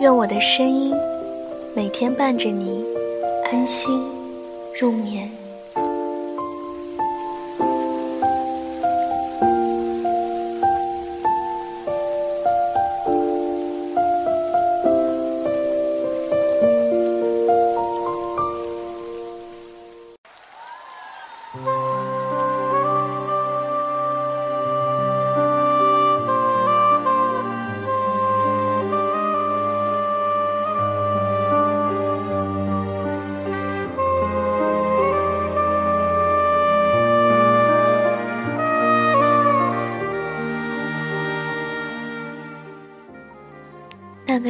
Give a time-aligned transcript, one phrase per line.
[0.00, 0.94] 愿我的声音
[1.76, 2.82] 每天伴着你
[3.52, 4.02] 安心
[4.80, 5.39] 入眠。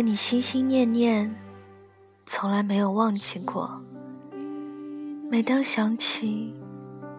[0.02, 1.34] 你心心念念，
[2.24, 3.80] 从来没有忘记过。
[5.30, 6.54] 每当想起，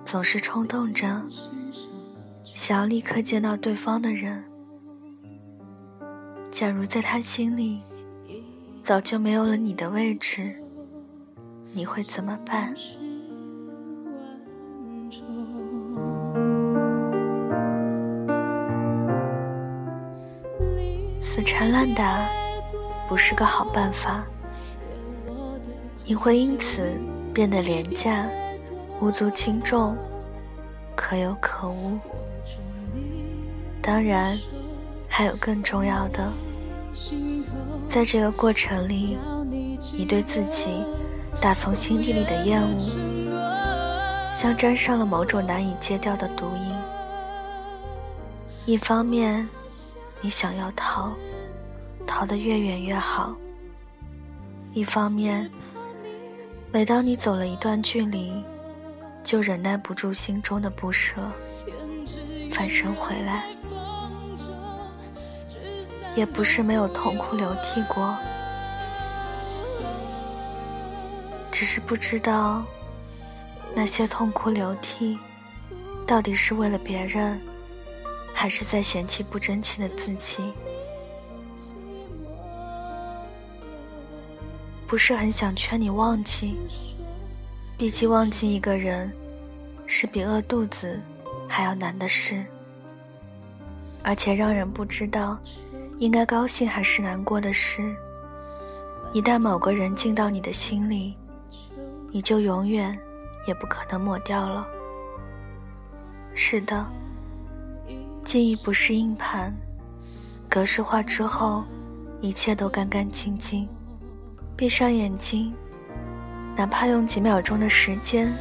[0.03, 1.21] 总是冲动着，
[2.43, 4.43] 想要立刻见到对方的人。
[6.49, 7.81] 假如在他心里，
[8.81, 10.55] 早就没有了你的位置，
[11.73, 12.73] 你会怎么办？
[21.19, 22.40] 死缠烂打。
[23.11, 24.23] 不是个好办法，
[26.05, 26.93] 你会因此
[27.33, 28.25] 变得廉价、
[29.01, 29.97] 无足轻重、
[30.95, 31.99] 可有可无。
[33.81, 34.33] 当然，
[35.09, 36.31] 还有更重要的，
[37.85, 39.17] 在这个过程里，
[39.91, 40.81] 你对自己
[41.41, 42.77] 打从心底里的厌恶，
[44.33, 46.73] 像沾上了某种难以戒掉的毒瘾。
[48.65, 49.49] 一方面，
[50.21, 51.11] 你想要逃。
[52.11, 53.33] 逃得越远越好。
[54.73, 55.49] 一方面，
[56.69, 58.43] 每当你走了一段距离，
[59.23, 61.15] 就忍耐不住心中的不舍，
[62.51, 63.45] 返身回来。
[66.13, 68.13] 也不是没有痛哭流涕过，
[71.49, 72.61] 只是不知道
[73.73, 75.17] 那些痛哭流涕，
[76.05, 77.39] 到底是为了别人，
[78.33, 80.51] 还是在嫌弃不争气的自己。
[84.91, 86.57] 不是很想劝你忘记，
[87.77, 89.09] 毕竟忘记一个人，
[89.85, 90.99] 是比饿肚子
[91.47, 92.43] 还要难的事，
[94.03, 95.39] 而且让人不知道
[95.97, 97.95] 应该高兴还是难过的事。
[99.13, 101.15] 一旦某个人进到你的心里，
[102.11, 102.99] 你就永远
[103.47, 104.67] 也不可能抹掉了。
[106.35, 106.85] 是的，
[108.25, 109.55] 记忆不是硬盘，
[110.49, 111.63] 格式化之后，
[112.19, 113.65] 一切都干干净净。
[114.61, 115.51] 闭上眼睛，
[116.55, 118.31] 哪怕用几秒钟的时间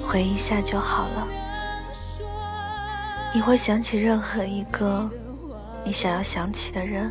[0.00, 1.26] 回忆一下就好了。
[3.34, 5.10] 你会想起任何一个
[5.84, 7.10] 你想要想起的人。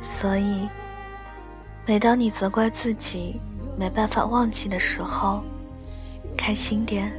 [0.00, 0.68] 所以，
[1.84, 3.40] 每当你责怪自己
[3.76, 5.42] 没办法忘记的时候，
[6.38, 7.12] 开心点。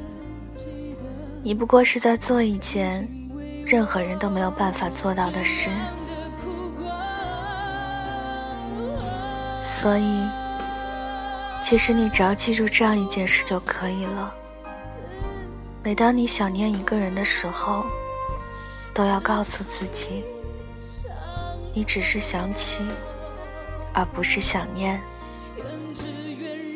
[1.44, 3.06] 你不过是在做一件
[3.66, 5.70] 任何人都没有办法做到的事。
[9.88, 10.28] 所以，
[11.64, 14.34] 其实你只要记住这样一件事就可以了。
[15.82, 17.86] 每当你想念一个人的时候，
[18.94, 20.26] 都要告诉自己，
[21.74, 22.86] 你只是想起，
[23.94, 25.00] 而不是想念。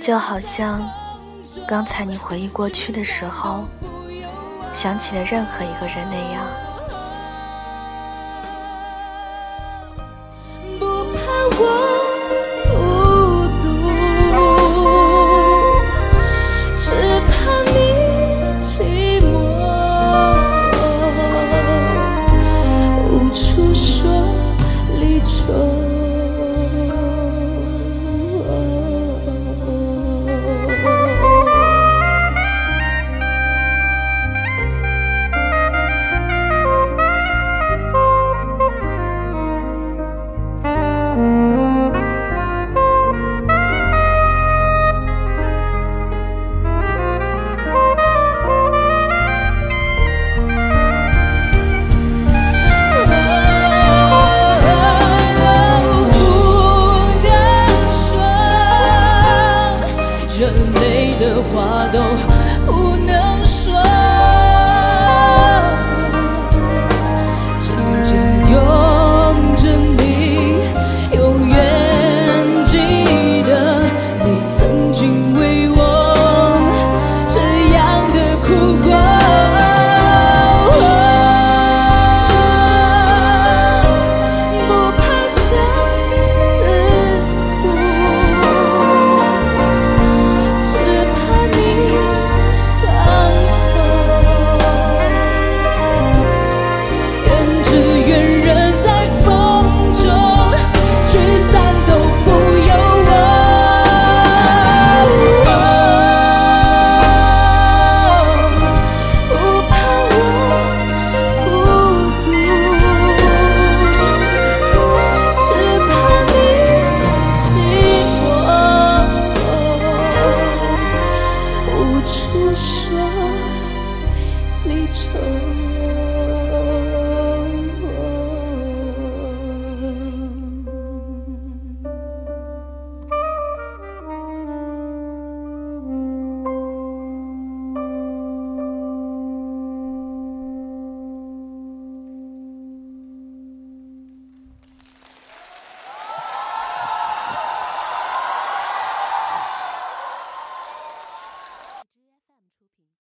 [0.02, 0.82] 就好像
[1.68, 3.66] 刚才你回忆过去的时候，
[4.72, 6.46] 想起了任何一个人那样。